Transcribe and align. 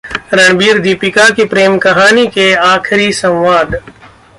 रणबीर-दीपिका 0.33 1.29
की 1.29 1.45
प्रेम 1.45 1.77
कहानी 1.77 2.25
के 2.27 2.53
आखिरी 2.55 3.11
संवाद 3.13 3.75